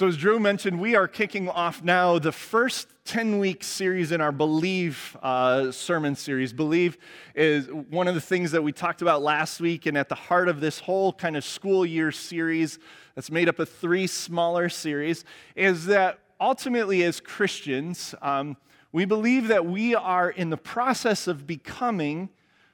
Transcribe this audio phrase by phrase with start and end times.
[0.00, 4.22] So, as Drew mentioned, we are kicking off now the first 10 week series in
[4.22, 6.54] our Believe uh, sermon series.
[6.54, 6.96] Believe
[7.34, 10.48] is one of the things that we talked about last week, and at the heart
[10.48, 12.78] of this whole kind of school year series
[13.14, 18.56] that's made up of three smaller series is that ultimately, as Christians, um,
[18.92, 22.30] we believe that we are in the process of becoming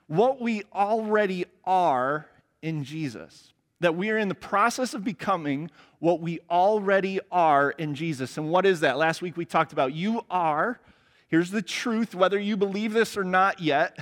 [0.06, 2.28] what we already are
[2.62, 7.94] in Jesus that we are in the process of becoming what we already are in
[7.94, 8.38] Jesus.
[8.38, 8.96] And what is that?
[8.96, 10.80] Last week we talked about you are,
[11.28, 13.98] here's the truth, whether you believe this or not yet,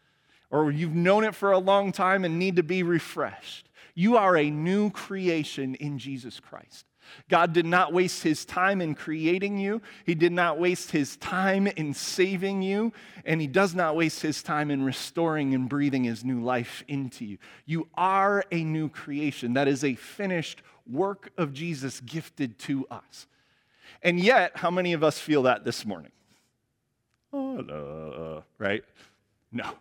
[0.50, 3.68] or you've known it for a long time and need to be refreshed.
[3.94, 6.86] You are a new creation in Jesus Christ.
[7.28, 9.82] God did not waste his time in creating you.
[10.04, 12.92] He did not waste his time in saving you.
[13.24, 17.24] And he does not waste his time in restoring and breathing his new life into
[17.24, 17.38] you.
[17.66, 19.54] You are a new creation.
[19.54, 23.26] That is a finished work of Jesus gifted to us.
[24.02, 26.12] And yet, how many of us feel that this morning?
[27.32, 28.84] Oh, no, right?
[29.52, 29.72] No.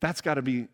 [0.00, 0.68] That's got to be,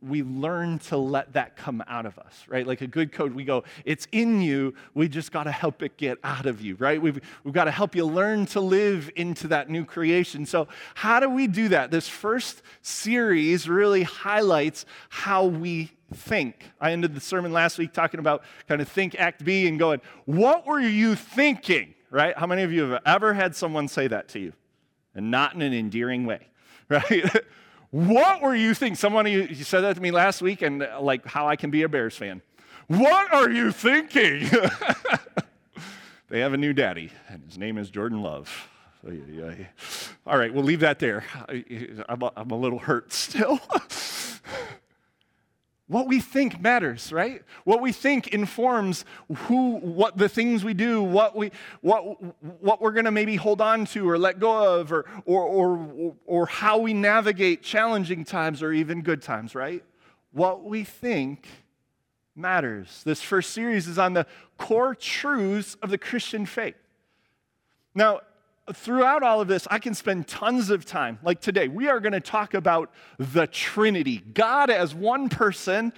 [0.00, 2.64] we learn to let that come out of us, right?
[2.64, 5.96] Like a good code, we go, it's in you, we just got to help it
[5.96, 7.02] get out of you, right?
[7.02, 10.46] We've, we've got to help you learn to live into that new creation.
[10.46, 11.90] So, how do we do that?
[11.90, 16.70] This first series really highlights how we think.
[16.80, 20.00] I ended the sermon last week talking about kind of think, act, be, and going,
[20.24, 22.38] what were you thinking, right?
[22.38, 24.52] How many of you have ever had someone say that to you?
[25.16, 26.46] And not in an endearing way,
[26.88, 27.24] right?
[27.90, 28.96] What were you thinking?
[28.96, 31.82] Someone you said that to me last week, and uh, like how I can be
[31.82, 32.42] a Bears fan.
[32.86, 34.48] What are you thinking?
[36.28, 38.68] they have a new daddy, and his name is Jordan Love.
[40.26, 41.24] All right, we'll leave that there.
[42.08, 43.60] I'm a, I'm a little hurt still.
[45.88, 47.42] What we think matters, right?
[47.64, 51.50] What we think informs who, what the things we do, what, we,
[51.80, 52.02] what,
[52.62, 56.14] what we're going to maybe hold on to or let go of, or, or, or,
[56.26, 59.82] or how we navigate challenging times or even good times, right?
[60.32, 61.48] What we think
[62.36, 63.02] matters.
[63.04, 64.26] This first series is on the
[64.58, 66.76] core truths of the Christian faith.
[67.94, 68.20] Now,
[68.72, 71.18] throughout all of this, I can spend tons of time.
[71.22, 75.92] Like today, we are going to talk about the Trinity God as one person,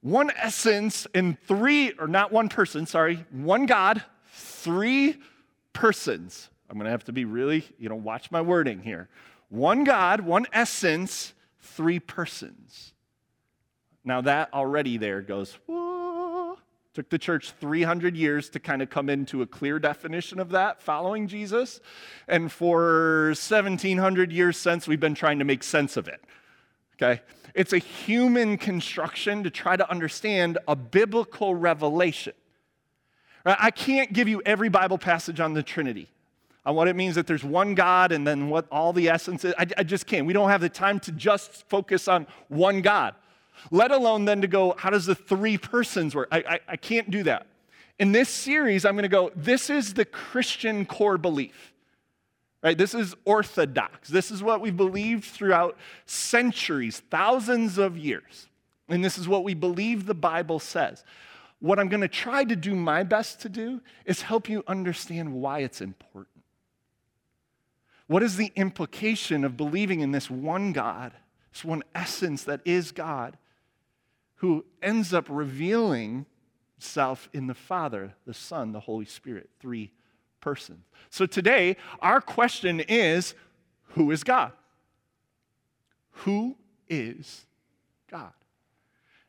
[0.00, 4.02] one essence, in three, or not one person, sorry, one God,
[4.32, 5.16] three
[5.72, 6.48] persons.
[6.68, 9.08] I'm going to have to be really, you know, watch my wording here.
[9.48, 12.92] One God, one essence, three persons.
[14.04, 15.58] Now, that already there goes,
[16.96, 20.80] Took the church 300 years to kind of come into a clear definition of that
[20.80, 21.78] following Jesus.
[22.26, 26.24] And for 1700 years since, we've been trying to make sense of it.
[26.94, 27.20] Okay?
[27.54, 32.32] It's a human construction to try to understand a biblical revelation.
[33.44, 36.08] I can't give you every Bible passage on the Trinity,
[36.64, 39.52] on what it means that there's one God and then what all the essence is.
[39.58, 40.26] I, I just can't.
[40.26, 43.14] We don't have the time to just focus on one God
[43.70, 46.28] let alone then to go, how does the three persons work?
[46.30, 47.46] I, I, I can't do that.
[47.98, 51.72] In this series, I'm going to go, this is the Christian core belief.
[52.62, 52.76] Right?
[52.76, 54.08] This is orthodox.
[54.08, 58.48] This is what we believed throughout centuries, thousands of years.
[58.88, 61.04] And this is what we believe the Bible says.
[61.60, 65.32] What I'm going to try to do my best to do is help you understand
[65.32, 66.42] why it's important.
[68.08, 71.12] What is the implication of believing in this one God,
[71.52, 73.36] this one essence that is God,
[74.36, 76.26] who ends up revealing
[76.78, 79.92] self in the Father, the Son, the Holy Spirit, three
[80.40, 80.84] persons.
[81.10, 83.34] So today, our question is
[83.90, 84.52] who is God?
[86.10, 86.56] Who
[86.88, 87.46] is
[88.10, 88.32] God?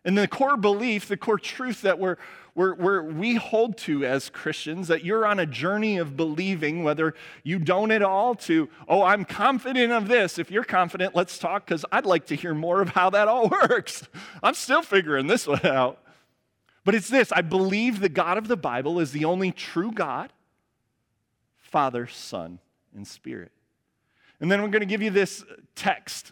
[0.08, 2.16] And the core belief, the core truth that we're,
[2.56, 7.14] we're, we're, we hold to as Christians, that you're on a journey of believing, whether
[7.44, 10.40] you don't at all, to, oh, I'm confident of this.
[10.40, 13.50] If you're confident, let's talk, because I'd like to hear more of how that all
[13.70, 14.08] works.
[14.42, 16.02] I'm still figuring this one out.
[16.86, 20.32] But it's this I believe the God of the Bible is the only true God,
[21.58, 22.60] Father, Son,
[22.96, 23.52] and Spirit.
[24.40, 25.44] And then we're going to give you this
[25.76, 26.32] text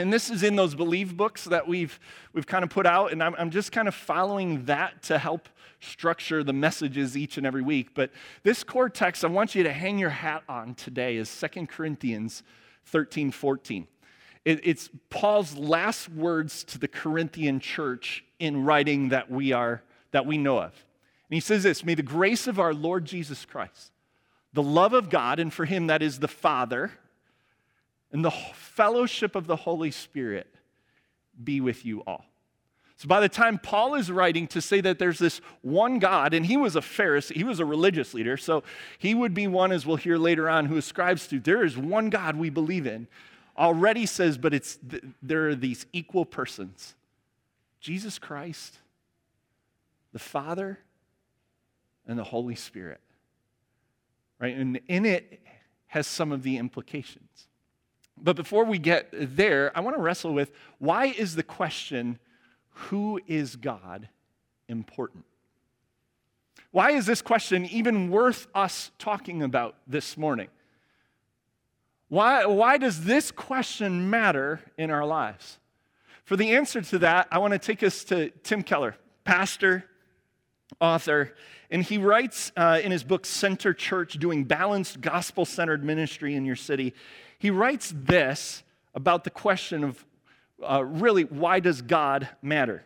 [0.00, 2.00] and this is in those believe books that we've,
[2.32, 5.48] we've kind of put out, and I'm, I'm just kind of following that to help
[5.80, 7.94] structure the messages each and every week.
[7.94, 8.10] But
[8.42, 12.42] this core text I want you to hang your hat on today is Second Corinthians
[12.86, 13.86] 13 14.
[14.44, 19.82] It, it's Paul's last words to the Corinthian church in writing that we, are,
[20.12, 20.72] that we know of.
[21.30, 23.92] And he says this May the grace of our Lord Jesus Christ,
[24.52, 26.92] the love of God, and for him that is the Father,
[28.12, 30.52] and the fellowship of the Holy Spirit
[31.42, 32.24] be with you all.
[32.96, 36.44] So by the time Paul is writing to say that there's this one God, and
[36.44, 38.62] he was a Pharisee, he was a religious leader, so
[38.98, 42.10] he would be one, as we'll hear later on, who ascribes to there is one
[42.10, 43.06] God we believe in.
[43.56, 44.78] Already says, but it's
[45.22, 46.94] there are these equal persons
[47.80, 48.76] Jesus Christ,
[50.12, 50.78] the Father,
[52.06, 53.00] and the Holy Spirit.
[54.38, 54.54] Right?
[54.54, 55.40] And in it
[55.86, 57.48] has some of the implications.
[58.22, 62.18] But before we get there, I want to wrestle with why is the question,
[62.70, 64.08] who is God,
[64.68, 65.24] important?
[66.70, 70.48] Why is this question even worth us talking about this morning?
[72.08, 75.58] Why, why does this question matter in our lives?
[76.24, 79.84] For the answer to that, I want to take us to Tim Keller, pastor,
[80.80, 81.34] author,
[81.70, 86.44] and he writes uh, in his book, Center Church Doing Balanced Gospel Centered Ministry in
[86.44, 86.94] Your City.
[87.40, 88.62] He writes this
[88.94, 90.04] about the question of
[90.62, 92.84] uh, really, why does God matter?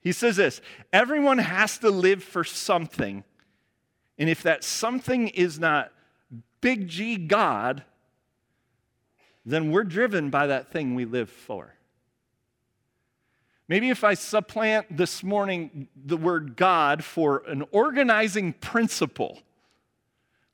[0.00, 0.60] He says this
[0.92, 3.24] everyone has to live for something.
[4.16, 5.92] And if that something is not
[6.60, 7.82] big G God,
[9.44, 11.74] then we're driven by that thing we live for.
[13.66, 19.40] Maybe if I supplant this morning the word God for an organizing principle.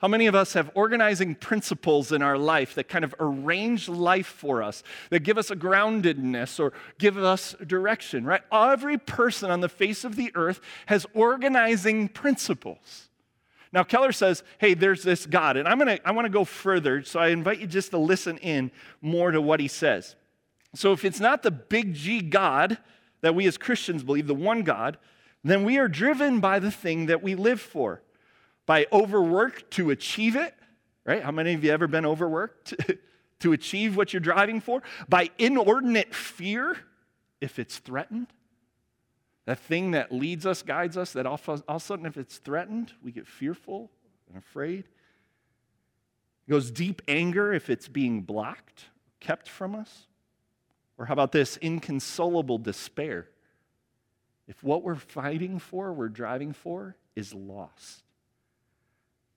[0.03, 4.27] How many of us have organizing principles in our life that kind of arrange life
[4.27, 8.43] for us, that give us a groundedness or give us direction, right?
[8.51, 13.11] Every person on the face of the earth has organizing principles.
[13.73, 15.57] Now, Keller says, hey, there's this God.
[15.57, 18.73] And I'm gonna, I wanna go further, so I invite you just to listen in
[19.01, 20.17] more to what he says.
[20.75, 22.77] So, if it's not the big G God
[23.21, 24.99] that we as Christians believe, the one God,
[25.45, 28.03] then we are driven by the thing that we live for,
[28.67, 30.55] by overwork to achieve it,
[31.05, 31.23] right?
[31.23, 32.75] How many of you ever been overworked
[33.41, 34.83] to achieve what you're driving for?
[35.09, 36.77] By inordinate fear,
[37.41, 38.29] if it's threatened
[39.45, 42.39] that thing that leads us, guides us, that all, all of a sudden, if it's
[42.39, 43.91] threatened, we get fearful
[44.29, 44.85] and afraid.
[46.47, 48.87] It goes deep anger if it's being blocked,
[49.21, 50.07] kept from us.
[50.97, 53.29] Or how about this inconsolable despair?
[54.47, 58.05] If what we're fighting for, we're driving for, is lost.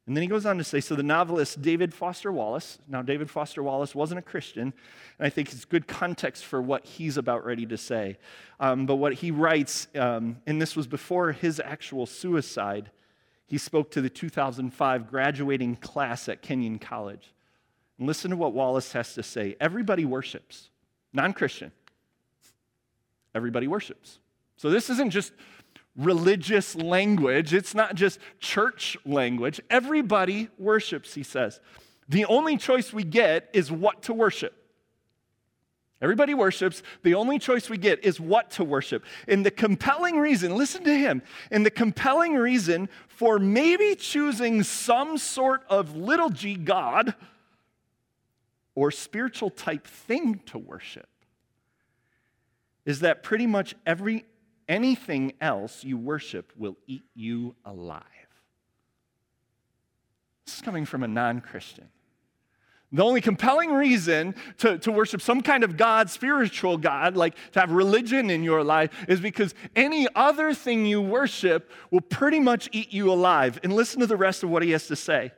[0.07, 3.29] And then he goes on to say so the novelist David Foster Wallace, now David
[3.29, 4.71] Foster Wallace wasn't a Christian,
[5.17, 8.17] and I think it's good context for what he's about ready to say.
[8.59, 12.91] Um, but what he writes, um, and this was before his actual suicide,
[13.47, 17.33] he spoke to the 2005 graduating class at Kenyon College.
[17.97, 19.55] And listen to what Wallace has to say.
[19.59, 20.69] Everybody worships,
[21.13, 21.71] non Christian.
[23.33, 24.19] Everybody worships.
[24.57, 25.33] So this isn't just
[25.95, 29.61] religious language, it's not just church language.
[29.69, 31.59] Everybody worships, he says.
[32.09, 34.53] The only choice we get is what to worship.
[36.01, 36.83] Everybody worships.
[37.03, 39.03] The only choice we get is what to worship.
[39.27, 45.17] And the compelling reason, listen to him, and the compelling reason for maybe choosing some
[45.17, 47.15] sort of little g God
[48.75, 51.07] or spiritual type thing to worship
[52.85, 54.25] is that pretty much every
[54.67, 58.03] anything else you worship will eat you alive.
[60.45, 61.89] This is coming from a non Christian.
[62.91, 67.59] The only compelling reason to, to worship some kind of God, spiritual God, like to
[67.59, 72.69] have religion in your life, is because any other thing you worship will pretty much
[72.71, 73.59] eat you alive.
[73.63, 75.31] And listen to the rest of what he has to say.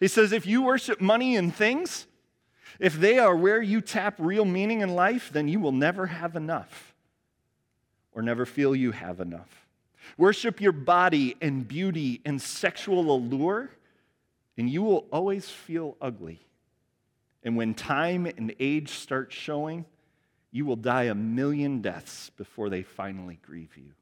[0.00, 2.06] He says, if you worship money and things,
[2.80, 6.34] if they are where you tap real meaning in life, then you will never have
[6.34, 6.95] enough
[8.16, 9.66] or never feel you have enough.
[10.16, 13.70] Worship your body and beauty and sexual allure,
[14.56, 16.40] and you will always feel ugly.
[17.44, 19.84] And when time and age start showing,
[20.50, 23.92] you will die a million deaths before they finally grieve you.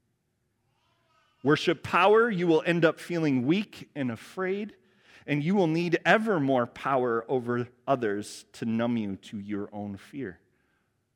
[1.42, 4.74] Worship power, you will end up feeling weak and afraid,
[5.26, 9.96] and you will need ever more power over others to numb you to your own
[9.96, 10.38] fear.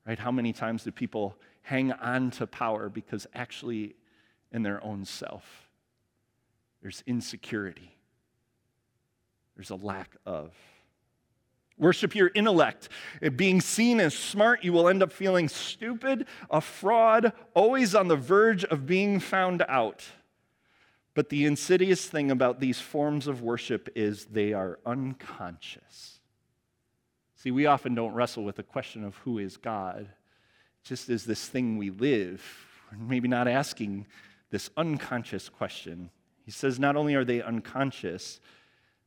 [0.05, 0.19] Right?
[0.19, 1.37] How many times do people
[1.69, 3.95] hang on to power because actually,
[4.53, 5.69] in their own self,
[6.81, 7.95] there's insecurity,
[9.55, 10.55] there's a lack of.
[11.77, 12.89] Worship your intellect.
[13.21, 18.09] Eh, being seen as smart, you will end up feeling stupid, a fraud, always on
[18.09, 20.05] the verge of being found out.
[21.15, 26.19] But the insidious thing about these forms of worship is they are unconscious.
[27.37, 30.09] See, we often don't wrestle with the question of who is God
[30.89, 32.43] just as this thing we live,
[32.99, 34.07] maybe not asking
[34.51, 36.09] this unconscious question.
[36.47, 38.41] He says not only are they unconscious,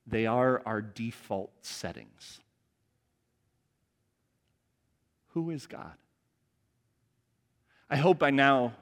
[0.05, 2.39] they are our default settings.
[5.29, 5.93] Who is God?
[7.89, 8.73] I hope by now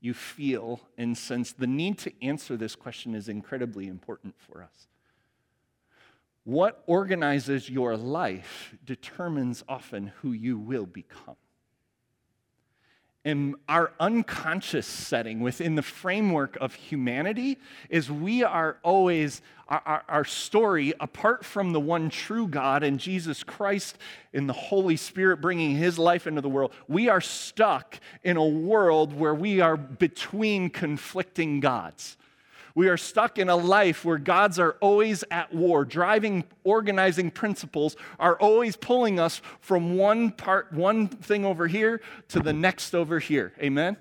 [0.00, 4.86] you feel and sense, the need to answer this question is incredibly important for us.
[6.44, 11.36] What organizes your life determines often who you will become
[13.28, 17.58] in our unconscious setting within the framework of humanity
[17.90, 22.98] is we are always our, our, our, story apart from the one true god and
[22.98, 23.98] jesus christ
[24.32, 28.46] in the holy spirit bringing his life into the world we are stuck in a
[28.46, 32.16] world where we are between conflicting gods
[32.78, 35.84] we are stuck in a life where gods are always at war.
[35.84, 42.38] Driving, organizing principles are always pulling us from one part, one thing over here to
[42.38, 43.52] the next over here.
[43.60, 43.96] Amen?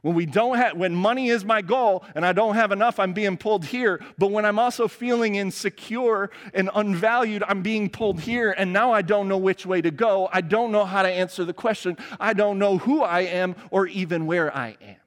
[0.00, 3.12] When we don't have, when money is my goal and I don't have enough, I'm
[3.12, 4.00] being pulled here.
[4.16, 8.54] But when I'm also feeling insecure and unvalued, I'm being pulled here.
[8.56, 10.30] And now I don't know which way to go.
[10.32, 11.98] I don't know how to answer the question.
[12.18, 15.03] I don't know who I am or even where I am.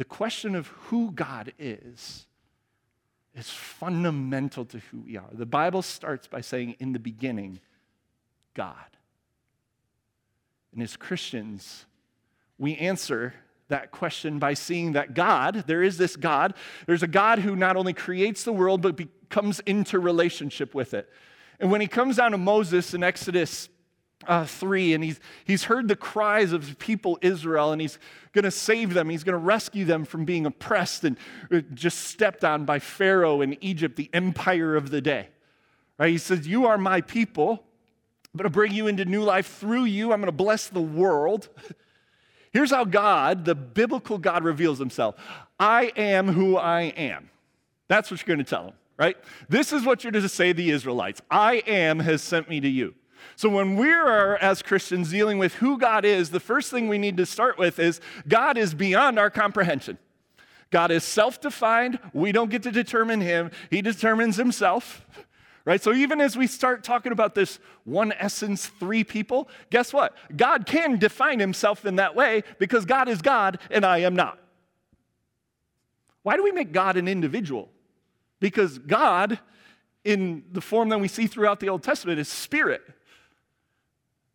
[0.00, 2.24] The question of who God is
[3.34, 5.28] is fundamental to who we are.
[5.30, 7.60] The Bible starts by saying, in the beginning,
[8.54, 8.96] God.
[10.72, 11.84] And as Christians,
[12.56, 13.34] we answer
[13.68, 16.54] that question by seeing that God, there is this God,
[16.86, 21.10] there's a God who not only creates the world, but comes into relationship with it.
[21.60, 23.68] And when he comes down to Moses in Exodus
[24.26, 27.98] uh, 3, and he's, he's heard the cries of people Israel, and he's
[28.32, 29.08] going to save them.
[29.08, 31.16] He's going to rescue them from being oppressed and
[31.50, 35.28] uh, just stepped on by Pharaoh in Egypt, the empire of the day.
[35.98, 36.10] Right?
[36.10, 37.64] He says, You are my people.
[38.32, 40.12] I'm going to bring you into new life through you.
[40.12, 41.48] I'm going to bless the world.
[42.52, 45.16] Here's how God, the biblical God, reveals himself
[45.58, 47.30] I am who I am.
[47.88, 49.16] That's what you're going to tell him, right?
[49.48, 52.60] This is what you're going to say to the Israelites I am has sent me
[52.60, 52.94] to you.
[53.36, 56.98] So, when we are, as Christians, dealing with who God is, the first thing we
[56.98, 59.98] need to start with is God is beyond our comprehension.
[60.70, 61.98] God is self defined.
[62.12, 65.06] We don't get to determine him, he determines himself.
[65.66, 65.80] Right?
[65.80, 70.16] So, even as we start talking about this one essence, three people, guess what?
[70.34, 74.38] God can define himself in that way because God is God and I am not.
[76.22, 77.68] Why do we make God an individual?
[78.40, 79.38] Because God,
[80.02, 82.82] in the form that we see throughout the Old Testament, is spirit.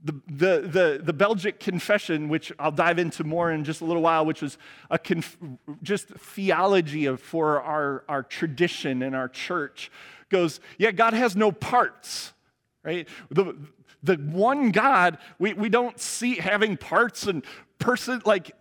[0.05, 4.03] The, the, the, the Belgic Confession, which I'll dive into more in just a little
[4.03, 4.59] while, which was
[4.91, 5.35] a conf-
[5.81, 9.89] just theology of, for our, our tradition and our church,
[10.29, 12.33] goes, yeah, God has no parts,
[12.83, 13.09] right?
[13.31, 13.57] The,
[14.03, 17.43] the one God, we, we don't see having parts and
[17.79, 18.51] person, like,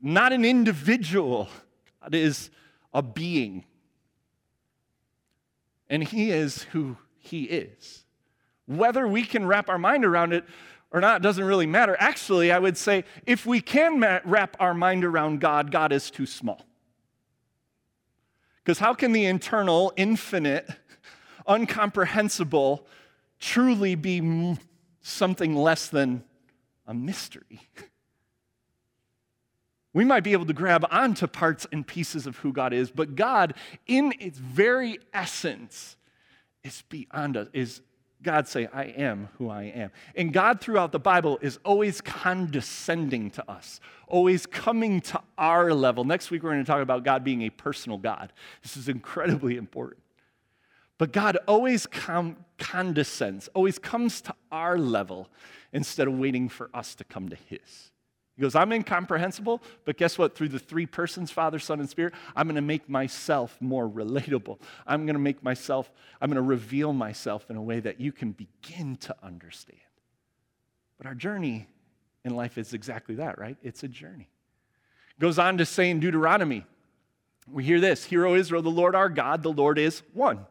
[0.00, 1.48] not an individual.
[2.00, 2.48] God is
[2.94, 3.64] a being.
[5.88, 8.04] And He is who He is.
[8.70, 10.44] Whether we can wrap our mind around it
[10.92, 11.96] or not doesn't really matter.
[11.98, 16.24] Actually, I would say if we can wrap our mind around God, God is too
[16.24, 16.64] small.
[18.62, 20.70] Because how can the internal, infinite,
[21.48, 22.86] uncomprehensible
[23.40, 24.56] truly be
[25.00, 26.22] something less than
[26.86, 27.62] a mystery?
[29.92, 33.16] We might be able to grab onto parts and pieces of who God is, but
[33.16, 33.54] God,
[33.88, 35.96] in its very essence,
[36.62, 37.80] is beyond us, is
[38.22, 39.90] God say, I am who I am.
[40.14, 46.04] And God throughout the Bible is always condescending to us, always coming to our level.
[46.04, 48.32] Next week, we're going to talk about God being a personal God.
[48.62, 50.02] This is incredibly important.
[50.98, 55.28] But God always com- condescends, always comes to our level
[55.72, 57.89] instead of waiting for us to come to His.
[58.40, 60.34] He goes, I'm incomprehensible, but guess what?
[60.34, 64.58] Through the three persons, Father, Son, and Spirit, I'm going to make myself more relatable.
[64.86, 65.92] I'm going to make myself,
[66.22, 69.82] I'm going to reveal myself in a way that you can begin to understand.
[70.96, 71.68] But our journey
[72.24, 73.58] in life is exactly that, right?
[73.62, 74.30] It's a journey.
[75.18, 76.64] Goes on to say in Deuteronomy,
[77.46, 80.46] we hear this Hear, O Israel, the Lord our God, the Lord is one.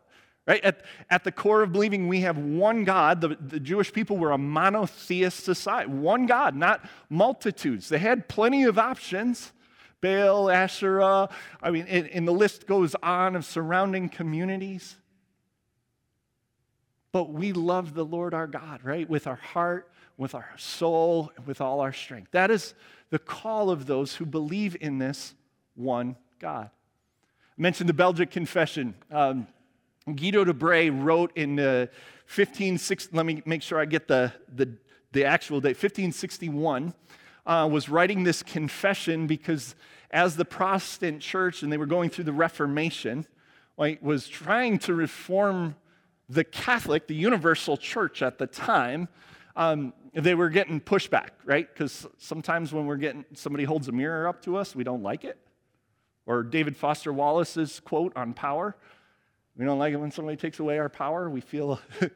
[0.50, 0.63] Right?
[0.63, 4.32] At, at the core of believing we have one God, the, the Jewish people were
[4.32, 7.88] a monotheist society, one God, not multitudes.
[7.88, 9.53] They had plenty of options
[10.01, 11.29] Baal, Asherah,
[11.62, 14.96] I mean, and, and the list goes on of surrounding communities.
[17.12, 19.10] But we love the Lord our God, right?
[19.10, 22.32] With our heart, with our soul, with all our strength.
[22.32, 22.74] That is
[23.10, 25.34] the call of those who believe in this
[25.75, 26.70] one God.
[26.72, 28.96] I mentioned the Belgic Confession.
[29.12, 29.48] Um,
[30.16, 31.88] Guido de Brès wrote in uh,
[32.34, 34.70] 1560, let me make sure I get the, the,
[35.12, 36.94] the actual date, 1561,
[37.46, 39.75] uh, was writing this confession because
[40.12, 43.25] as the Protestant church, and they were going through the Reformation,
[43.78, 45.75] like, was trying to reform
[46.28, 49.08] the Catholic, the universal church at the time,
[49.56, 51.68] um, they were getting pushback, right?
[51.72, 55.24] Because sometimes when we're getting somebody holds a mirror up to us, we don't like
[55.24, 55.38] it.
[56.25, 58.75] Or David Foster Wallace's quote on power
[59.60, 61.30] we don't like it when somebody takes away our power.
[61.30, 61.82] We feel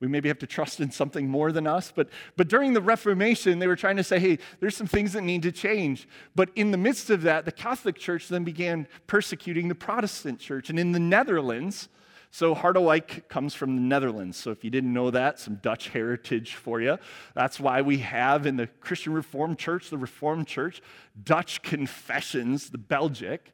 [0.00, 1.92] we maybe have to trust in something more than us.
[1.94, 5.20] But, but during the Reformation, they were trying to say, hey, there's some things that
[5.20, 6.08] need to change.
[6.34, 10.70] But in the midst of that, the Catholic Church then began persecuting the Protestant church.
[10.70, 11.90] And in the Netherlands,
[12.30, 14.38] so Harderwyk comes from the Netherlands.
[14.38, 16.96] So if you didn't know that, some Dutch heritage for you.
[17.34, 20.80] That's why we have in the Christian Reformed Church, the Reformed Church,
[21.22, 23.52] Dutch confessions, the Belgic.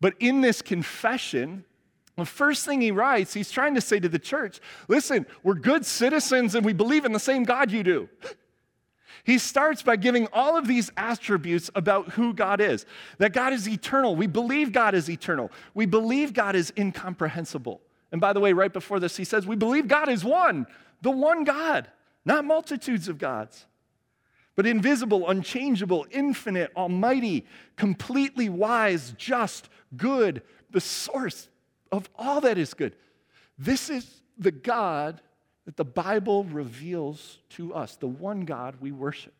[0.00, 1.64] But in this confession,
[2.20, 5.84] the first thing he writes, he's trying to say to the church listen, we're good
[5.84, 8.08] citizens and we believe in the same God you do.
[9.24, 12.86] He starts by giving all of these attributes about who God is
[13.18, 14.16] that God is eternal.
[14.16, 15.50] We believe God is eternal.
[15.74, 17.80] We believe God is incomprehensible.
[18.12, 20.66] And by the way, right before this, he says, We believe God is one,
[21.02, 21.88] the one God,
[22.24, 23.66] not multitudes of gods,
[24.56, 27.46] but invisible, unchangeable, infinite, almighty,
[27.76, 31.49] completely wise, just, good, the source
[31.92, 32.94] of all that is good.
[33.58, 35.20] This is the God
[35.66, 39.34] that the Bible reveals to us, the one God we worship.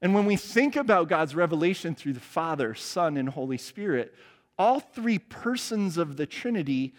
[0.00, 4.12] And when we think about God's revelation through the Father, Son, and Holy Spirit,
[4.58, 6.92] all three persons of the Trinity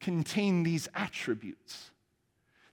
[0.00, 1.90] contain these attributes.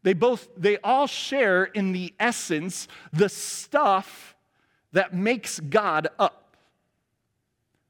[0.01, 4.35] They both, they all share in the essence the stuff
[4.91, 6.57] that makes God up.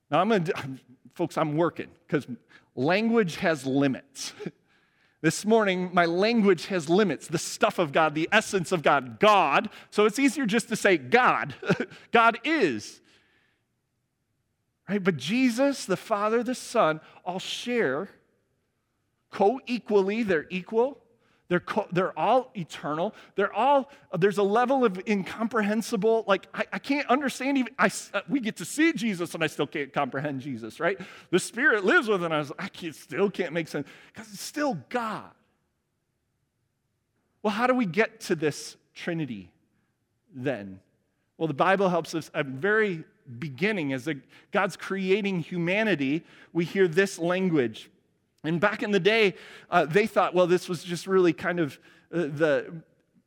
[0.09, 0.53] Now, I'm gonna,
[1.13, 2.27] folks, I'm working because
[2.75, 4.33] language has limits.
[5.21, 7.27] this morning, my language has limits.
[7.27, 9.69] The stuff of God, the essence of God, God.
[9.89, 11.55] So it's easier just to say God.
[12.11, 13.01] God is.
[14.87, 15.03] Right?
[15.03, 18.09] But Jesus, the Father, the Son, all share
[19.31, 20.99] co equally, they're equal
[21.47, 23.13] they're, co- they're all eternal.
[23.35, 28.21] They're all, there's a level of incomprehensible, like, I, I can't understand even, I, uh,
[28.27, 30.99] we get to see Jesus and I still can't comprehend Jesus, right?
[31.29, 32.51] The Spirit lives within us.
[32.57, 35.29] I can't, still can't make sense because it's still God.
[37.43, 39.51] Well, how do we get to this Trinity
[40.33, 40.79] then?
[41.37, 43.03] Well, the Bible helps us at very
[43.37, 44.15] beginning, as a,
[44.51, 47.89] God's creating humanity, we hear this language
[48.47, 49.35] and back in the day,
[49.69, 51.79] uh, they thought, well, this was just really kind of
[52.13, 52.81] uh, the,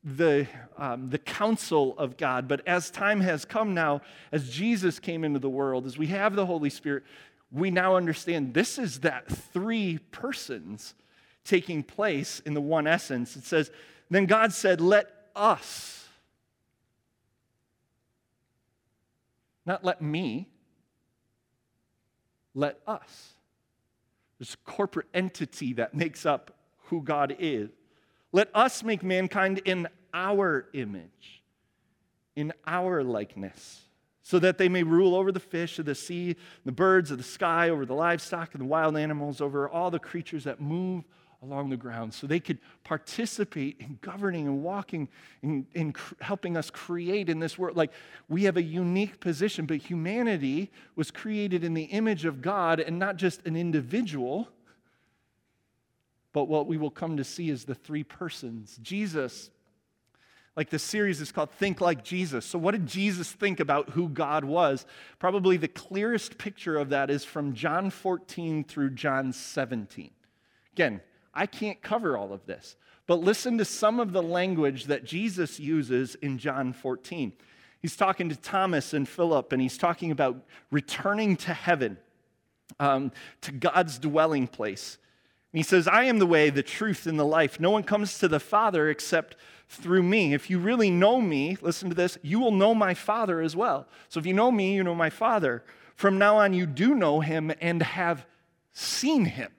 [0.04, 2.48] the, um, the counsel of God.
[2.48, 4.02] But as time has come now,
[4.32, 7.04] as Jesus came into the world, as we have the Holy Spirit,
[7.50, 10.94] we now understand this is that three persons
[11.44, 13.36] taking place in the one essence.
[13.36, 13.70] It says,
[14.10, 16.06] Then God said, Let us,
[19.64, 20.48] not let me,
[22.54, 23.34] let us.
[24.38, 27.70] This corporate entity that makes up who God is.
[28.32, 31.42] Let us make mankind in our image,
[32.36, 33.82] in our likeness,
[34.22, 37.24] so that they may rule over the fish of the sea, the birds of the
[37.24, 41.04] sky, over the livestock and the wild animals, over all the creatures that move
[41.42, 45.08] along the ground so they could participate in governing and walking
[45.42, 47.76] and, in helping us create in this world.
[47.76, 47.92] Like
[48.28, 52.98] we have a unique position, but humanity was created in the image of God and
[52.98, 54.48] not just an individual,
[56.32, 58.78] but what we will come to see is the three persons.
[58.82, 59.50] Jesus,
[60.56, 62.44] like the series is called Think Like Jesus.
[62.44, 64.86] So, what did Jesus think about who God was?
[65.20, 70.10] Probably the clearest picture of that is from John 14 through John 17.
[70.72, 71.00] Again,
[71.34, 72.76] I can't cover all of this.
[73.06, 77.32] But listen to some of the language that Jesus uses in John 14.
[77.80, 80.36] He's talking to Thomas and Philip, and he's talking about
[80.70, 81.96] returning to heaven,
[82.78, 84.98] um, to God's dwelling place.
[85.52, 87.58] And he says, I am the way, the truth, and the life.
[87.58, 89.36] No one comes to the Father except
[89.68, 90.34] through me.
[90.34, 93.86] If you really know me, listen to this, you will know my Father as well.
[94.10, 95.64] So if you know me, you know my Father.
[95.94, 98.26] From now on, you do know him and have
[98.72, 99.50] seen him.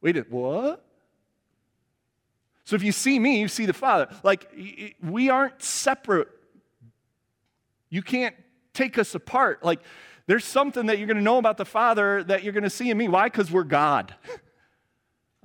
[0.00, 0.85] Wait, what?
[2.66, 4.08] So if you see me, you see the Father.
[4.24, 4.52] Like,
[5.00, 6.28] we aren't separate.
[7.88, 8.34] You can't
[8.74, 9.64] take us apart.
[9.64, 9.80] Like,
[10.26, 12.90] there's something that you're going to know about the Father that you're going to see
[12.90, 13.06] in me.
[13.06, 13.28] Why?
[13.28, 14.14] Because we're God.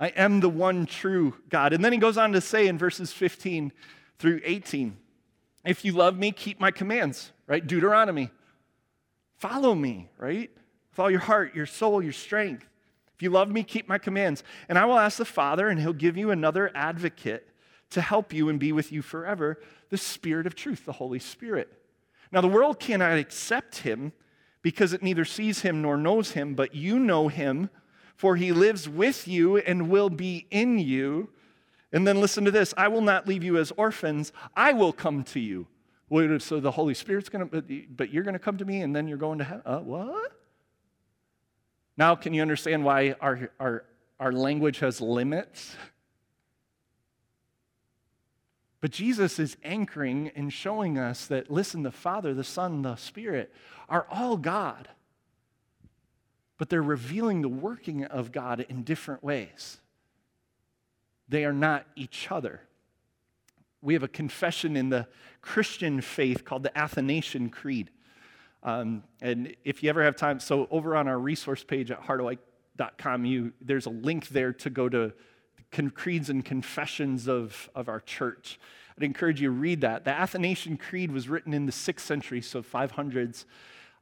[0.00, 1.72] I am the one true God.
[1.72, 3.72] And then he goes on to say in verses 15
[4.18, 4.96] through 18
[5.64, 7.64] if you love me, keep my commands, right?
[7.64, 8.30] Deuteronomy.
[9.36, 10.50] Follow me, right?
[10.90, 12.66] With all your heart, your soul, your strength.
[13.14, 14.42] If you love me, keep my commands.
[14.68, 17.48] And I will ask the Father, and he'll give you another advocate
[17.90, 21.70] to help you and be with you forever the Spirit of truth, the Holy Spirit.
[22.32, 24.12] Now, the world cannot accept him
[24.62, 27.68] because it neither sees him nor knows him, but you know him,
[28.16, 31.28] for he lives with you and will be in you.
[31.92, 35.24] And then listen to this I will not leave you as orphans, I will come
[35.24, 35.66] to you.
[36.08, 38.94] Wait, so the Holy Spirit's going to, but you're going to come to me and
[38.94, 39.62] then you're going to heaven?
[39.64, 40.41] Uh, what?
[41.96, 43.84] Now, can you understand why our, our,
[44.18, 45.76] our language has limits?
[48.80, 53.52] But Jesus is anchoring and showing us that, listen, the Father, the Son, the Spirit
[53.88, 54.88] are all God,
[56.58, 59.78] but they're revealing the working of God in different ways.
[61.28, 62.62] They are not each other.
[63.80, 65.06] We have a confession in the
[65.40, 67.90] Christian faith called the Athanasian Creed.
[68.62, 73.24] Um, and if you ever have time, so over on our resource page at heartoflight.com,
[73.24, 75.12] you, there's a link there to go to
[75.94, 78.60] creeds and confessions of, of our church.
[78.96, 80.04] I'd encourage you to read that.
[80.04, 83.46] The Athanasian Creed was written in the sixth century, so 500s,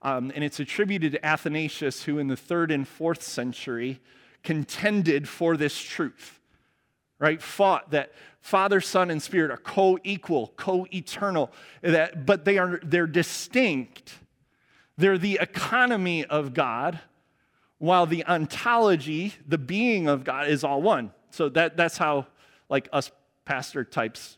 [0.02, 4.00] um, and it's attributed to Athanasius, who in the third and fourth century
[4.42, 6.40] contended for this truth
[7.20, 7.40] right?
[7.40, 14.14] Fought that Father, Son, and Spirit are co-equal, co-eternal, that, but they are they're distinct.
[15.00, 17.00] They're the economy of God,
[17.78, 21.12] while the ontology, the being of God, is all one.
[21.30, 22.26] So that, that's how
[22.68, 23.10] like us
[23.46, 24.36] pastor types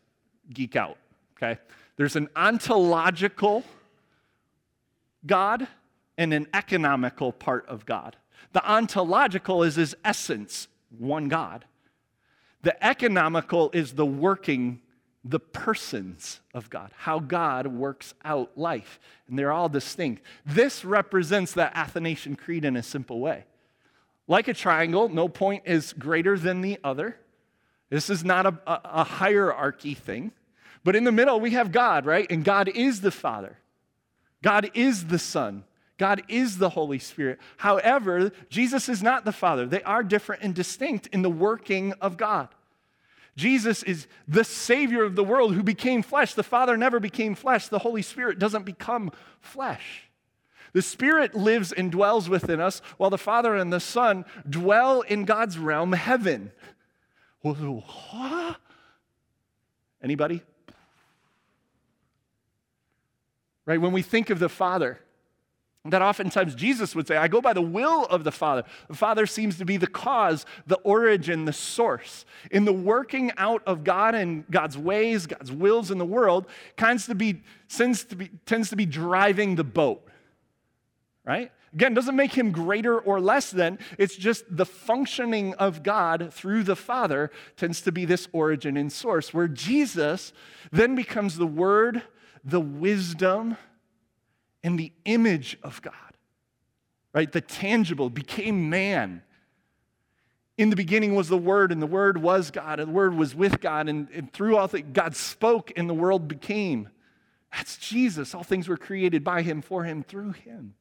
[0.54, 0.98] geek out.
[1.36, 1.58] Okay?
[1.96, 3.64] There's an ontological
[5.26, 5.66] God
[6.16, 8.16] and an economical part of God.
[8.52, 11.64] The ontological is his essence, one God.
[12.62, 14.80] The economical is the working,
[15.24, 18.98] the persons of God, how God works out life.
[19.28, 20.22] And they're all distinct.
[20.44, 23.44] This represents the Athanasian Creed in a simple way.
[24.26, 27.16] Like a triangle, no point is greater than the other.
[27.90, 30.32] This is not a, a, a hierarchy thing.
[30.84, 32.26] But in the middle, we have God, right?
[32.30, 33.58] And God is the Father,
[34.42, 35.64] God is the Son.
[35.98, 37.38] God is the Holy Spirit.
[37.58, 39.66] However, Jesus is not the Father.
[39.66, 42.48] They are different and distinct in the working of God.
[43.36, 46.34] Jesus is the Savior of the world who became flesh.
[46.34, 47.68] The Father never became flesh.
[47.68, 50.10] The Holy Spirit doesn't become flesh.
[50.74, 55.24] The Spirit lives and dwells within us, while the Father and the Son dwell in
[55.24, 56.52] God's realm, heaven.
[60.02, 60.42] Anybody?
[63.64, 63.80] Right?
[63.80, 65.00] When we think of the Father,
[65.84, 68.62] that oftentimes Jesus would say, I go by the will of the Father.
[68.88, 72.24] The Father seems to be the cause, the origin, the source.
[72.52, 77.06] In the working out of God and God's ways, God's wills in the world, tends
[77.06, 80.06] to be, tends to be, tends to be driving the boat.
[81.24, 81.50] Right?
[81.72, 83.78] Again, doesn't make him greater or less than.
[83.98, 88.92] It's just the functioning of God through the Father tends to be this origin and
[88.92, 90.32] source, where Jesus
[90.70, 92.02] then becomes the Word,
[92.44, 93.56] the wisdom,
[94.62, 95.94] and the image of God,
[97.12, 97.30] right?
[97.30, 99.22] The tangible became man.
[100.58, 103.34] In the beginning was the Word, and the Word was God, and the Word was
[103.34, 106.88] with God, and, and through all things, God spoke, and the world became.
[107.52, 108.34] That's Jesus.
[108.34, 110.74] All things were created by Him, for Him, through Him.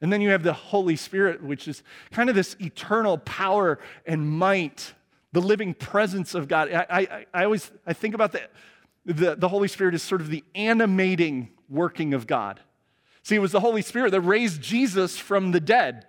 [0.00, 4.30] And then you have the Holy Spirit, which is kind of this eternal power and
[4.30, 4.92] might,
[5.32, 6.70] the living presence of God.
[6.70, 8.42] I, I, I always I think about the,
[9.06, 12.60] the, the Holy Spirit as sort of the animating working of God.
[13.22, 16.06] See, it was the Holy Spirit that raised Jesus from the dead,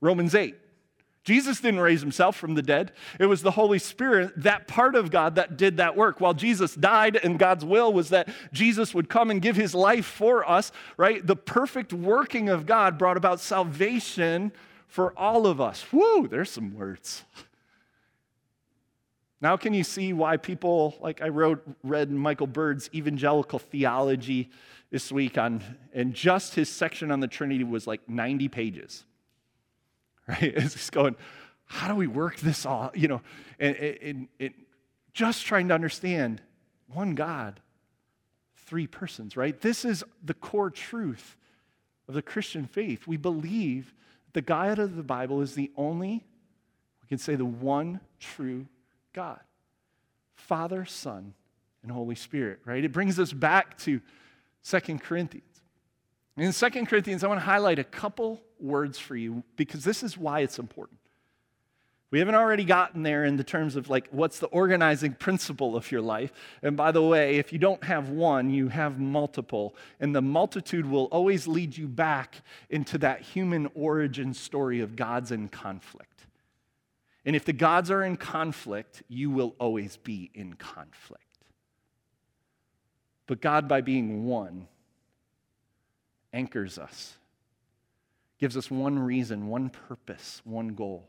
[0.00, 0.56] Romans 8.
[1.22, 2.92] Jesus didn't raise himself from the dead.
[3.18, 6.20] It was the Holy Spirit, that part of God, that did that work.
[6.20, 10.06] While Jesus died, and God's will was that Jesus would come and give his life
[10.06, 11.24] for us, right?
[11.24, 14.50] The perfect working of God brought about salvation
[14.88, 15.84] for all of us.
[15.92, 17.22] Woo, there's some words.
[19.42, 24.50] Now, can you see why people, like I wrote, read Michael Bird's Evangelical Theology
[24.90, 29.04] this week on, and just his section on the Trinity was like 90 pages.
[30.28, 30.42] Right?
[30.42, 31.16] It's just going,
[31.64, 32.92] how do we work this all?
[32.94, 33.22] You know,
[33.58, 34.54] and, and, and
[35.12, 36.40] just trying to understand
[36.92, 37.58] one God,
[38.54, 39.60] three persons, right?
[39.60, 41.36] This is the core truth
[42.06, 43.08] of the Christian faith.
[43.08, 43.92] We believe
[44.34, 46.24] the God of the Bible is the only,
[47.02, 48.66] we can say the one true
[49.12, 49.40] God
[50.36, 51.34] Father, Son,
[51.82, 52.84] and Holy Spirit, right?
[52.84, 54.00] It brings us back to
[54.62, 55.44] Second Corinthians.
[56.36, 60.16] In Second Corinthians, I want to highlight a couple words for you because this is
[60.16, 61.00] why it's important.
[62.10, 65.92] We haven't already gotten there in the terms of like what's the organizing principle of
[65.92, 66.32] your life.
[66.60, 69.76] And by the way, if you don't have one, you have multiple.
[70.00, 75.30] And the multitude will always lead you back into that human origin story of God's
[75.30, 76.26] in conflict.
[77.24, 81.29] And if the gods are in conflict, you will always be in conflict.
[83.30, 84.66] But God, by being one,
[86.32, 87.14] anchors us,
[88.40, 91.08] gives us one reason, one purpose, one goal.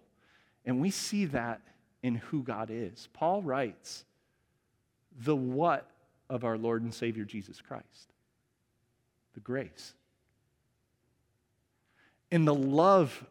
[0.64, 1.62] And we see that
[2.04, 3.10] in who God is.
[3.14, 4.06] Paul writes,
[5.20, 5.90] the what
[6.30, 8.14] of our Lord and Savior Jesus Christ?
[9.34, 9.96] The grace.
[12.30, 13.26] In the love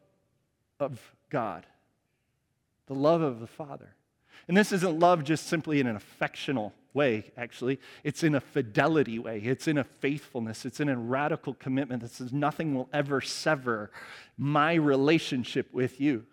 [0.81, 1.65] of God,
[2.89, 3.95] the love of the Father.
[4.49, 7.79] And this isn't love just simply in an affectional way, actually.
[8.05, 9.39] It's in a fidelity way.
[9.39, 10.65] It's in a faithfulness.
[10.65, 13.91] It's in a radical commitment that says nothing will ever sever
[14.37, 16.25] my relationship with you.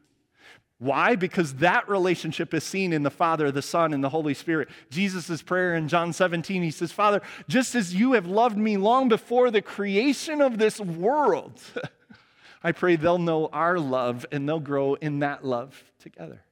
[0.79, 1.15] Why?
[1.15, 4.69] Because that relationship is seen in the Father, the Son, and the Holy Spirit.
[4.91, 9.09] Jesus' prayer in John 17, he says, Father, just as you have loved me long
[9.09, 11.59] before the creation of this world,
[12.63, 16.43] I pray they'll know our love and they'll grow in that love together.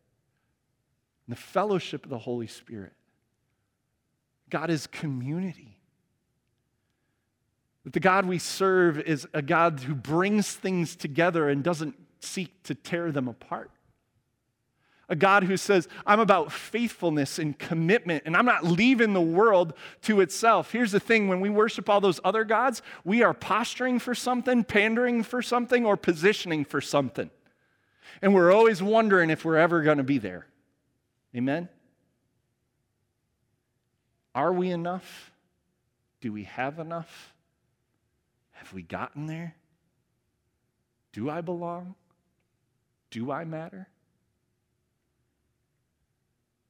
[1.28, 2.94] In the fellowship of the Holy Spirit.
[4.50, 5.80] God is community.
[7.84, 12.64] That the God we serve is a God who brings things together and doesn't seek
[12.64, 13.72] to tear them apart.
[15.08, 19.74] A God who says, I'm about faithfulness and commitment, and I'm not leaving the world
[20.04, 20.72] to itself.
[20.72, 24.64] Here's the thing when we worship all those other gods, we are posturing for something,
[24.64, 27.30] pandering for something, or positioning for something.
[28.22, 30.48] And we're always wondering if we're ever going to be there.
[31.36, 31.70] Amen?
[34.36, 35.32] Are we enough?
[36.20, 37.34] Do we have enough?
[38.52, 39.56] Have we gotten there?
[41.14, 41.96] Do I belong?
[43.10, 43.88] Do I matter?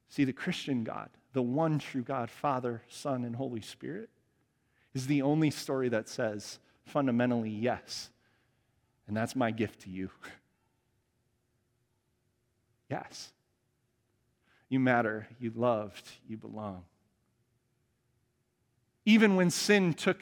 [0.10, 4.10] See, the Christian God, the one true God, Father, Son, and Holy Spirit,
[4.94, 8.10] is the only story that says fundamentally yes.
[9.08, 10.12] And that's my gift to you.
[12.90, 13.34] yes.
[14.70, 16.84] You matter, you loved, you belong.
[19.06, 20.22] Even when sin took,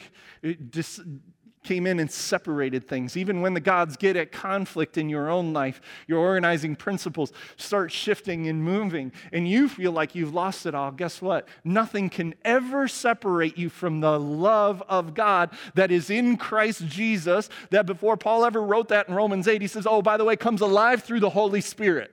[1.63, 3.17] came in and separated things.
[3.17, 7.91] Even when the gods get at conflict in your own life, your organizing principles start
[7.91, 11.47] shifting and moving, and you feel like you've lost it all, guess what?
[11.63, 17.49] Nothing can ever separate you from the love of God that is in Christ Jesus.
[17.71, 20.35] That before Paul ever wrote that in Romans 8, he says, Oh, by the way,
[20.35, 22.11] comes alive through the Holy Spirit.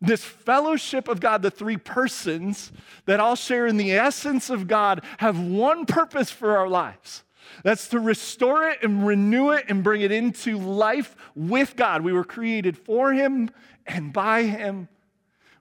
[0.00, 2.70] This fellowship of God, the three persons
[3.06, 7.24] that all share in the essence of God, have one purpose for our lives.
[7.64, 12.02] That's to restore it and renew it and bring it into life with God.
[12.02, 13.50] We were created for Him
[13.86, 14.88] and by Him.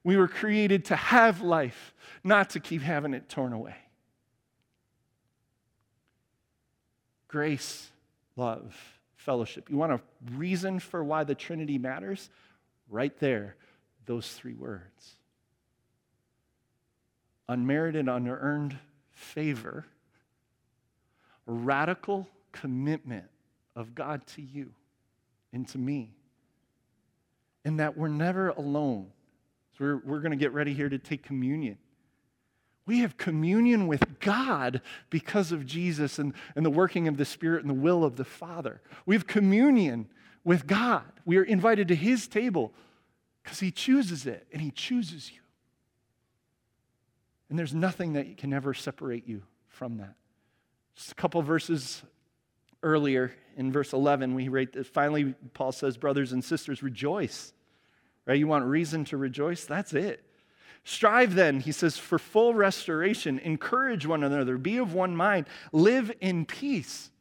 [0.03, 3.75] We were created to have life, not to keep having it torn away.
[7.27, 7.89] Grace,
[8.35, 8.77] love,
[9.15, 9.69] fellowship.
[9.69, 10.01] You want a
[10.35, 12.29] reason for why the Trinity matters?
[12.89, 13.55] Right there
[14.07, 15.17] those three words
[17.49, 18.77] unmerited, unearned
[19.11, 19.85] favor,
[21.45, 23.25] radical commitment
[23.75, 24.73] of God to you
[25.53, 26.13] and to me.
[27.63, 29.07] And that we're never alone.
[29.77, 31.77] So we're, we're going to get ready here to take communion.
[32.85, 37.61] We have communion with God because of Jesus and, and the working of the Spirit
[37.61, 38.81] and the will of the Father.
[39.05, 40.07] We have communion
[40.45, 41.03] with God.
[41.25, 42.73] We are invited to His table
[43.47, 45.39] because He chooses it and He chooses you.
[47.49, 50.15] And there's nothing that can ever separate you from that.
[50.97, 52.03] Just a couple verses
[52.83, 57.53] earlier in verse 11, we read that finally, Paul says, Brothers and sisters, rejoice.
[58.25, 58.37] Right?
[58.37, 59.63] You want reason to rejoice?
[59.63, 60.25] That's it.
[60.83, 63.39] Strive then, he says, for full restoration.
[63.39, 64.57] Encourage one another.
[64.57, 65.47] Be of one mind.
[65.71, 67.11] Live in peace.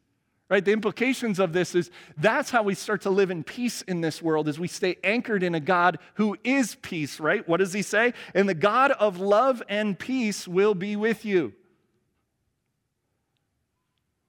[0.49, 0.65] Right?
[0.65, 4.23] The implications of this is that's how we start to live in peace in this
[4.23, 7.47] world is we stay anchored in a God who is peace, right?
[7.49, 8.15] What does he say?
[8.33, 11.53] And the God of love and peace will be with you.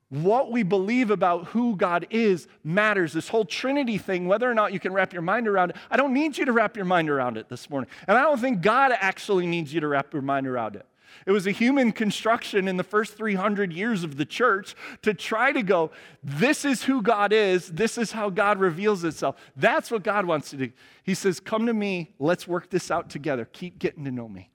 [0.10, 3.13] What we believe about who God is matters.
[3.13, 5.97] This whole Trinity thing, whether or not you can wrap your mind around it, I
[5.97, 7.89] don't need you to wrap your mind around it this morning.
[8.08, 10.86] And I don't think God actually needs you to wrap your mind around it.
[11.28, 15.52] It was a human construction in the first 300 years of the church to try
[15.52, 15.92] to go,
[16.24, 19.36] this is who God is, this is how God reveals itself.
[19.58, 20.72] That's what God wants to do.
[21.04, 23.44] He says, Come to me, let's work this out together.
[23.44, 24.52] Keep getting to know me.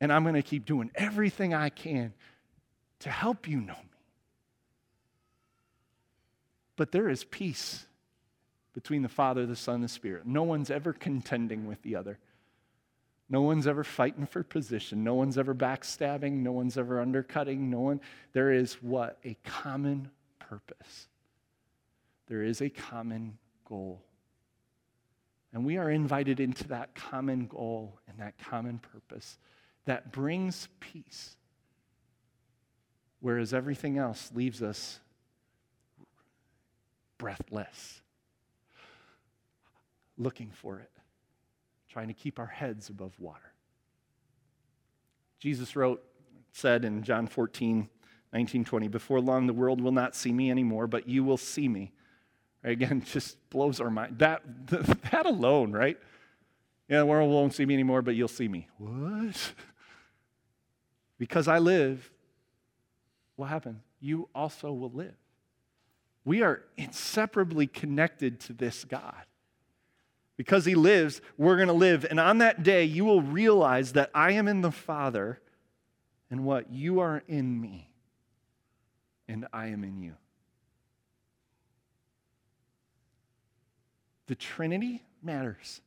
[0.00, 2.14] And I'm going to keep doing everything I can
[3.00, 3.98] to help you know me.
[6.76, 7.84] But there is peace
[8.74, 10.24] between the Father, the Son, and the Spirit.
[10.24, 12.20] No one's ever contending with the other.
[13.30, 15.04] No one's ever fighting for position.
[15.04, 16.32] No one's ever backstabbing.
[16.32, 17.68] No one's ever undercutting.
[17.68, 18.00] No one.
[18.32, 19.18] There is what?
[19.24, 21.08] A common purpose.
[22.28, 23.36] There is a common
[23.66, 24.02] goal.
[25.52, 29.38] And we are invited into that common goal and that common purpose
[29.84, 31.36] that brings peace,
[33.20, 35.00] whereas everything else leaves us
[37.16, 38.02] breathless,
[40.18, 40.97] looking for it
[41.98, 43.52] trying to keep our heads above water.
[45.40, 46.00] Jesus wrote,
[46.52, 47.88] said in John 14,
[48.32, 51.66] 19, 20, Before long, the world will not see me anymore, but you will see
[51.66, 51.90] me.
[52.62, 52.70] Right?
[52.70, 54.20] Again, just blows our mind.
[54.20, 54.42] That,
[55.10, 55.98] that alone, right?
[56.88, 58.68] Yeah, the world won't see me anymore, but you'll see me.
[58.78, 59.54] What?
[61.18, 62.12] because I live,
[63.34, 63.82] what happens?
[63.98, 65.16] You also will live.
[66.24, 69.24] We are inseparably connected to this God.
[70.38, 72.06] Because he lives, we're going to live.
[72.08, 75.40] And on that day, you will realize that I am in the Father
[76.30, 76.70] and what?
[76.70, 77.90] You are in me
[79.26, 80.14] and I am in you.
[84.28, 85.80] The Trinity matters.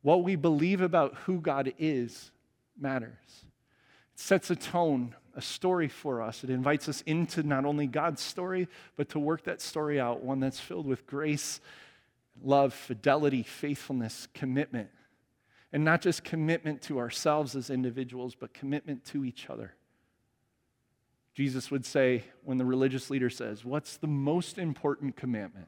[0.00, 2.30] What we believe about who God is
[2.80, 3.44] matters.
[4.14, 6.42] It sets a tone, a story for us.
[6.42, 10.40] It invites us into not only God's story, but to work that story out, one
[10.40, 11.60] that's filled with grace,
[12.42, 14.88] love, fidelity, faithfulness, commitment.
[15.72, 19.74] And not just commitment to ourselves as individuals, but commitment to each other.
[21.34, 25.66] Jesus would say, when the religious leader says, What's the most important commandment?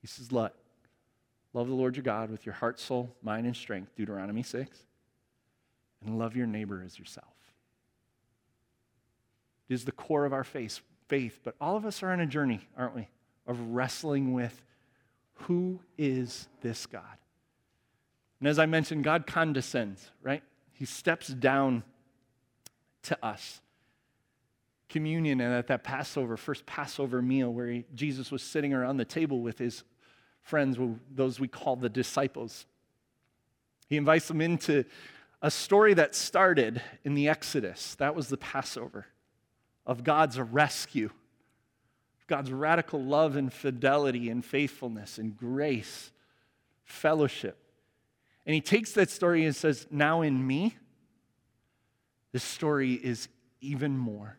[0.00, 0.54] He says, Let
[1.52, 4.78] love the Lord your God with your heart, soul, mind, and strength, Deuteronomy 6,
[6.04, 7.26] and love your neighbor as yourself.
[9.68, 12.26] It is the core of our faith, faith, but all of us are on a
[12.26, 13.08] journey, aren't we,
[13.46, 14.62] of wrestling with
[15.42, 17.02] who is this God?
[18.40, 20.42] And as I mentioned, God condescends, right?
[20.72, 21.82] He steps down
[23.02, 23.60] to us
[24.88, 29.04] communion and at that Passover, first Passover meal, where he, Jesus was sitting around the
[29.04, 29.84] table with his
[30.42, 30.78] friends,
[31.14, 32.66] those we call the disciples.
[33.88, 34.84] He invites them into
[35.42, 37.94] a story that started in the Exodus.
[37.96, 39.06] That was the Passover
[39.86, 41.10] of God's rescue,
[42.28, 46.12] God's radical love and fidelity and faithfulness and grace,
[46.84, 47.58] fellowship.
[48.46, 50.76] And he takes that story and says, Now in me,
[52.32, 53.28] this story is
[53.60, 54.38] even more.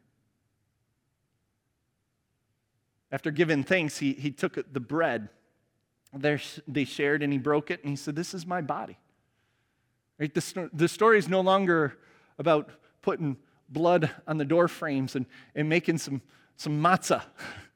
[3.12, 5.30] After giving thanks, he, he took the bread.
[6.14, 8.98] They shared and he broke it and he said, This is my body.
[10.20, 10.34] Right?
[10.34, 11.98] The, the story is no longer
[12.38, 12.70] about
[13.02, 13.38] putting
[13.70, 15.26] blood on the door frames and,
[15.56, 16.22] and making some,
[16.56, 17.24] some matzah,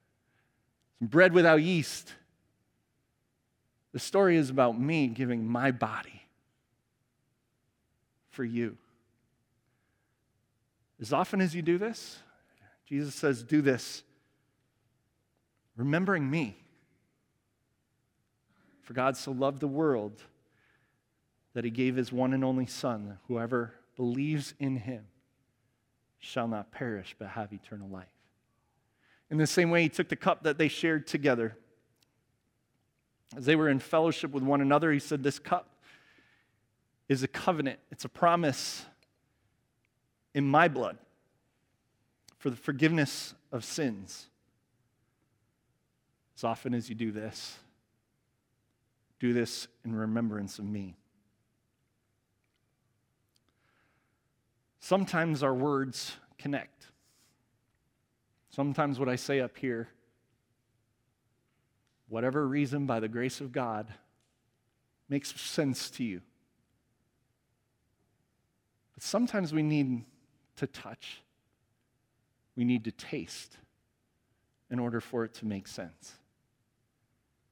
[1.09, 2.13] bread without yeast.
[3.91, 6.23] The story is about me giving my body
[8.29, 8.77] for you.
[10.99, 12.19] As often as you do this,
[12.87, 14.03] Jesus says, Do this
[15.75, 16.57] remembering me.
[18.81, 20.21] For God so loved the world
[21.53, 25.05] that he gave his one and only Son, whoever believes in him
[26.19, 28.07] shall not perish but have eternal life.
[29.33, 31.57] In the same way, he took the cup that they shared together.
[33.35, 35.69] As they were in fellowship with one another, he said, This cup
[37.09, 38.85] is a covenant, it's a promise
[40.35, 40.99] in my blood
[42.37, 44.27] for the forgiveness of sins.
[46.37, 47.57] As often as you do this,
[49.19, 50.95] do this in remembrance of me.
[54.79, 56.91] Sometimes our words connect.
[58.55, 59.89] Sometimes what I say up here,
[62.07, 63.87] whatever reason, by the grace of God,
[65.09, 66.21] makes sense to you.
[68.93, 70.05] But sometimes we need
[70.57, 71.23] to touch,
[72.55, 73.57] we need to taste
[74.69, 76.13] in order for it to make sense.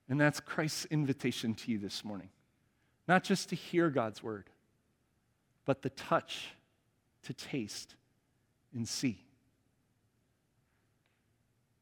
[0.07, 2.29] And that's Christ's invitation to you this morning.
[3.07, 4.51] Not just to hear God's word,
[5.65, 6.49] but the touch
[7.23, 7.95] to taste
[8.71, 9.25] and see.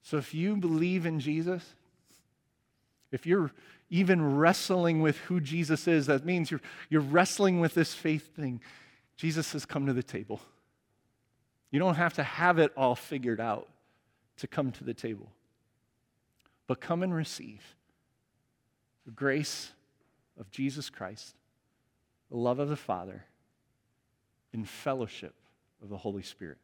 [0.02, 1.64] So if you believe in Jesus,
[3.12, 3.52] if you're
[3.90, 8.62] even wrestling with who Jesus is, that means you're, you're wrestling with this faith thing.
[9.18, 10.40] Jesus has come to the table.
[11.72, 13.68] You don't have to have it all figured out
[14.38, 15.30] to come to the table,
[16.68, 17.62] but come and receive
[19.06, 19.72] the grace
[20.40, 21.36] of Jesus Christ,
[22.32, 23.26] the love of the Father,
[24.54, 25.34] in fellowship
[25.84, 26.58] of the Holy Spirit.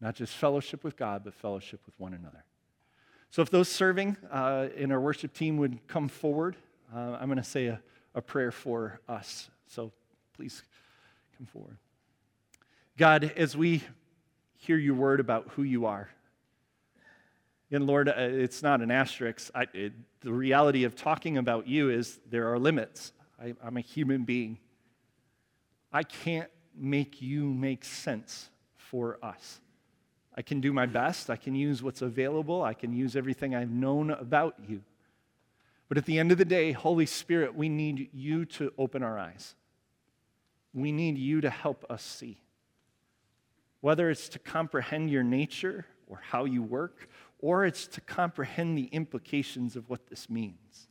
[0.00, 2.44] Not just fellowship with God, but fellowship with one another.
[3.30, 6.56] So, if those serving uh, in our worship team would come forward,
[6.94, 7.80] uh, I'm going to say a,
[8.14, 9.50] a prayer for us.
[9.66, 9.92] So,
[10.34, 10.62] please
[11.36, 11.76] come forward.
[12.96, 13.82] God, as we
[14.56, 16.08] hear your word about who you are,
[17.70, 19.50] and Lord, uh, it's not an asterisk.
[19.54, 23.12] I, it, the reality of talking about you is there are limits.
[23.42, 24.58] I, I'm a human being.
[25.92, 29.60] I can't make you make sense for us.
[30.36, 31.30] I can do my best.
[31.30, 32.62] I can use what's available.
[32.62, 34.82] I can use everything I've known about you.
[35.88, 39.18] But at the end of the day, Holy Spirit, we need you to open our
[39.18, 39.54] eyes.
[40.74, 42.38] We need you to help us see.
[43.80, 47.08] Whether it's to comprehend your nature or how you work,
[47.38, 50.88] or it's to comprehend the implications of what this means.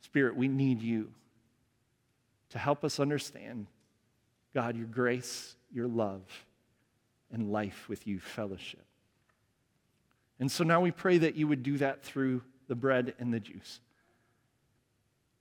[0.00, 1.12] Spirit, we need you
[2.50, 3.66] to help us understand,
[4.54, 6.22] God, your grace, your love,
[7.32, 8.84] and life with you, fellowship.
[10.40, 13.40] And so now we pray that you would do that through the bread and the
[13.40, 13.80] juice.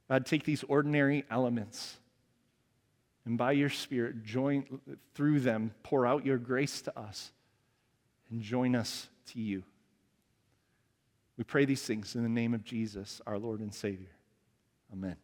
[0.10, 1.98] God, take these ordinary elements
[3.28, 4.80] and by your Spirit, join
[5.14, 7.34] through them, pour out your grace to us
[8.30, 9.64] and join us to you.
[11.38, 14.16] We pray these things in the name of Jesus, our Lord and Savior.
[14.94, 15.18] Amen.